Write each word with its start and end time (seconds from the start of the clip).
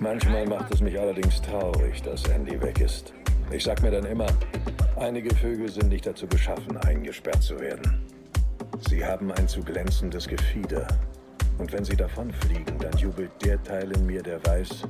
Manchmal 0.00 0.46
macht 0.46 0.74
es 0.74 0.82
mich 0.82 1.00
allerdings 1.00 1.40
traurig, 1.40 2.02
dass 2.02 2.22
Andy 2.24 2.60
weg 2.60 2.80
ist. 2.80 3.14
Ich 3.50 3.64
sag 3.64 3.80
mir 3.80 3.90
dann 3.90 4.04
immer, 4.04 4.26
einige 4.96 5.34
Vögel 5.34 5.70
sind 5.70 5.88
nicht 5.88 6.06
dazu 6.06 6.26
geschaffen, 6.26 6.76
eingesperrt 6.76 7.42
zu 7.42 7.58
werden. 7.58 8.04
Sie 8.90 9.02
haben 9.02 9.32
ein 9.32 9.48
zu 9.48 9.62
glänzendes 9.62 10.28
Gefieder. 10.28 10.86
Und 11.56 11.72
wenn 11.72 11.82
sie 11.82 11.96
davonfliegen, 11.96 12.78
dann 12.78 12.92
jubelt 12.98 13.30
der 13.42 13.62
Teil 13.64 13.90
in 13.92 14.04
mir, 14.04 14.22
der 14.22 14.44
weiß, 14.44 14.86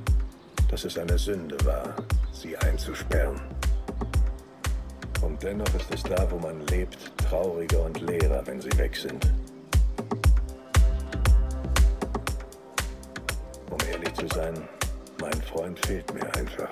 dass 0.69 0.83
es 0.83 0.97
eine 0.97 1.17
Sünde 1.17 1.55
war, 1.65 1.95
sie 2.33 2.57
einzusperren. 2.57 3.39
Und 5.21 5.41
dennoch 5.41 5.73
ist 5.73 5.93
es 5.93 6.03
da, 6.03 6.29
wo 6.29 6.37
man 6.37 6.59
lebt, 6.67 7.13
trauriger 7.29 7.85
und 7.85 8.01
leerer, 8.01 8.45
wenn 8.45 8.59
sie 8.59 8.77
weg 8.77 8.95
sind. 8.97 9.31
Um 13.69 13.77
ehrlich 13.89 14.13
zu 14.13 14.27
sein, 14.27 14.53
Freund 15.47 15.79
fehlt 15.85 16.13
mir 16.13 16.25
einfach. 16.35 16.69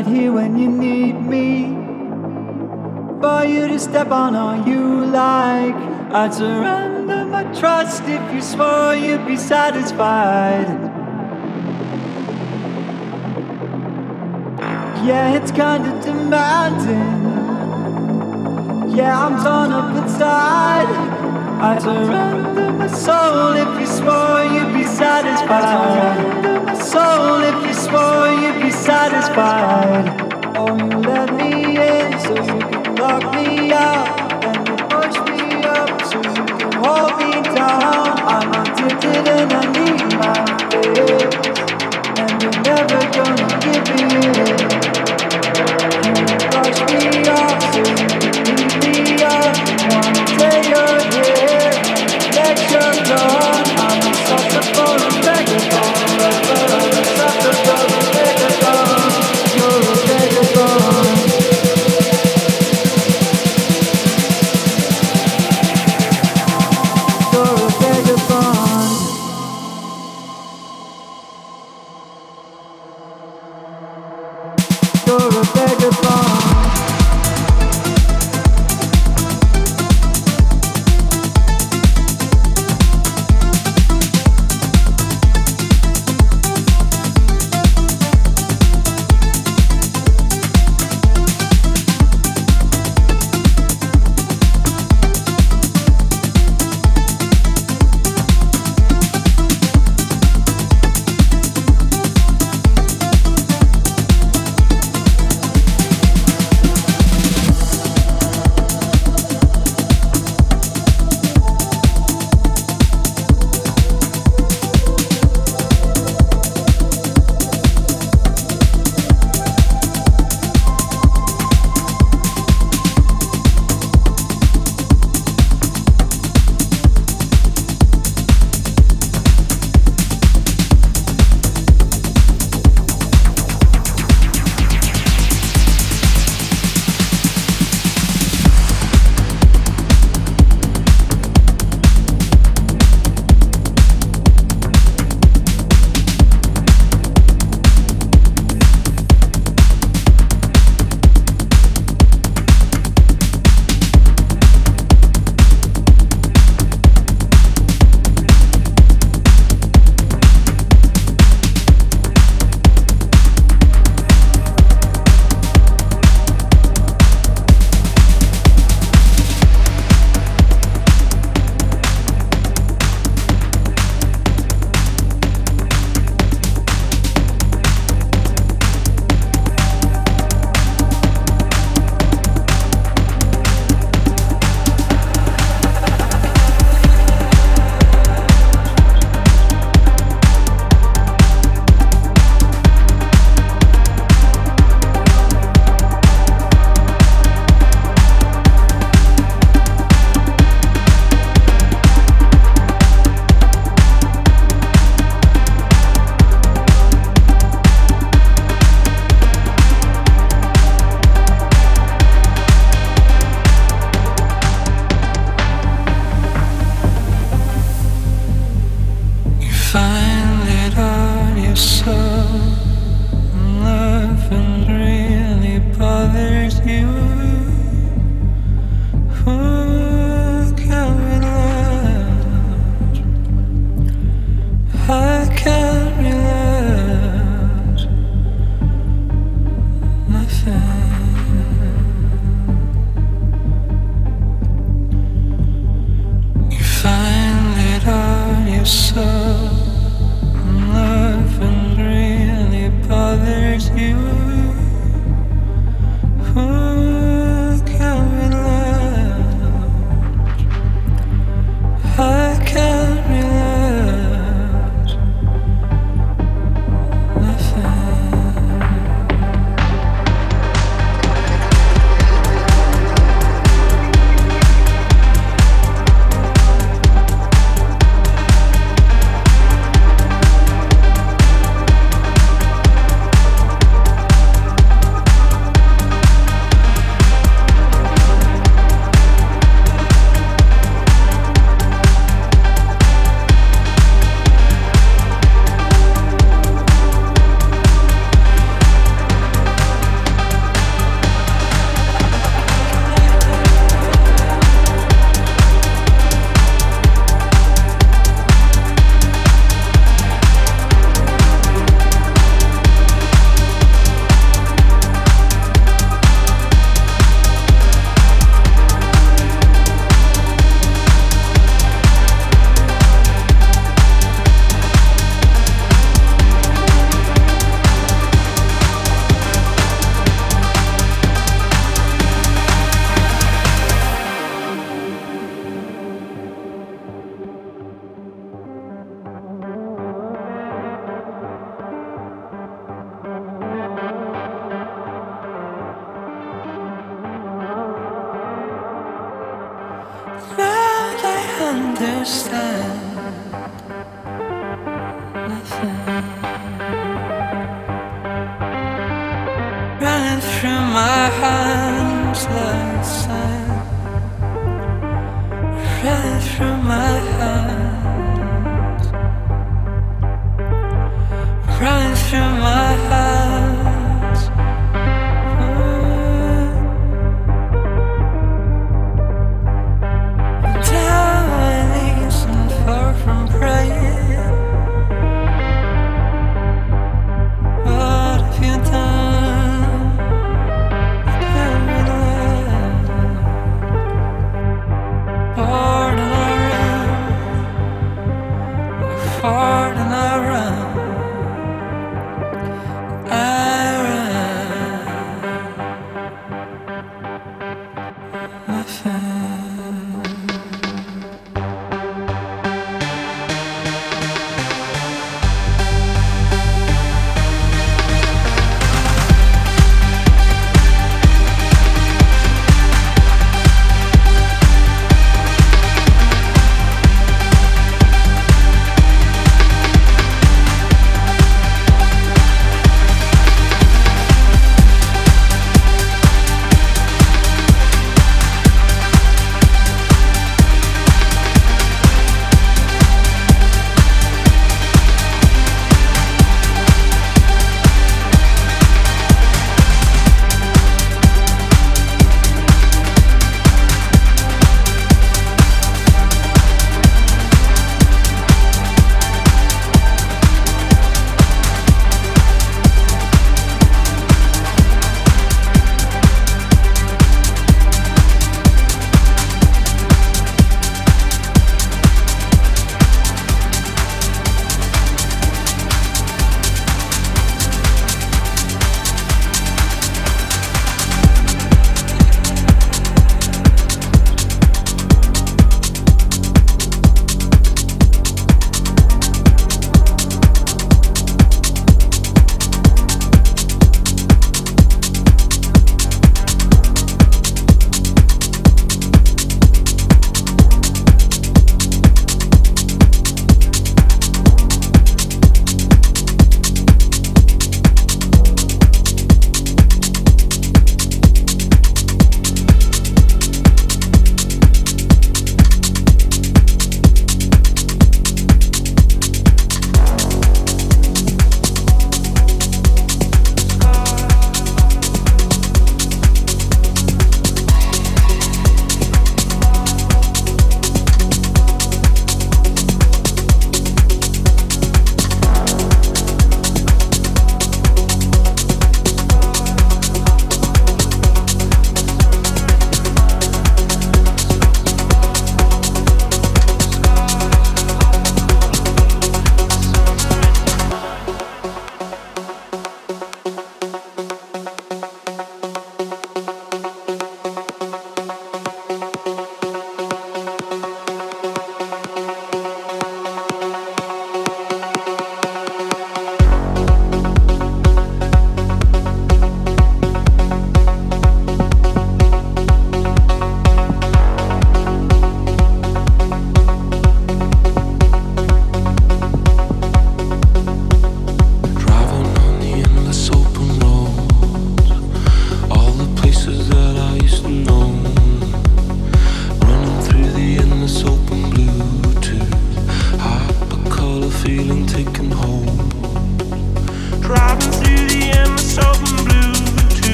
Right 0.00 0.14
here 0.14 0.32
when 0.32 0.56
you 0.58 0.68
need 0.68 1.14
me. 1.20 1.76
For 3.20 3.44
you 3.44 3.68
to 3.68 3.78
step 3.78 4.10
on 4.10 4.34
all 4.34 4.66
you 4.66 5.04
like. 5.06 5.74
I'd 6.12 6.32
surrender 6.32 7.26
my 7.26 7.44
trust 7.52 8.02
if 8.06 8.34
you 8.34 8.40
swore 8.40 8.94
you'd 8.94 9.26
be 9.26 9.36
satisfied. 9.36 10.68
Yeah, 15.06 15.36
it's 15.36 15.50
kinda 15.50 15.90
demanding. 16.02 17.10
Yeah, 18.96 19.26
I'm 19.26 19.36
torn 19.44 19.70
up 19.72 19.96
inside. 20.02 20.88
I'd 21.62 21.82
surrender 21.82 22.72
my 22.72 22.86
soul 22.86 23.52
if 23.64 23.80
you 23.80 23.86
swore 23.86 24.44
you'd 24.54 24.72
be 24.72 24.84
satisfied 24.84 25.68
Surrender 25.68 26.60
my 26.64 26.74
soul 26.94 27.42
if 27.50 27.58
you 27.66 27.74
swore 27.74 28.28
you'd 28.40 28.49
satisfied. 28.72 30.06
Oh, 30.56 30.76
you 30.76 31.00
let 31.00 31.32
me 31.34 31.76
in 31.76 32.18
so 32.20 32.34
you 32.34 32.58
can 32.60 32.94
lock 32.96 33.34
me 33.34 33.72
out. 33.72 34.44
And 34.44 34.68
you 34.68 34.76
push 34.88 35.16
me 35.30 35.64
up 35.64 36.02
so 36.04 36.18
you 36.18 36.44
can 36.58 36.72
hold 36.82 37.12
me 37.20 37.32
down. 37.54 38.18
I'm 38.34 38.50
addicted 38.60 39.26
and 39.28 39.52
I 39.52 39.62
need 39.76 40.02
my 40.20 40.34
fix. 40.70 41.36
And 42.20 42.42
you're 42.42 42.58
never 42.62 43.00
gonna 43.16 43.48
give 43.64 43.84
me 43.90 44.02
it. 44.46 44.60
You 46.06 46.24
brush 46.50 46.80
me 46.90 47.02
off 47.28 47.60
so 47.72 47.80
you 47.80 48.06
can 48.06 48.46
leave 48.46 49.08
me 49.08 49.22
up. 49.24 50.29